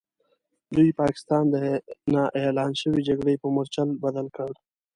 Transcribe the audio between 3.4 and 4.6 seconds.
په مورچل بدل کړ.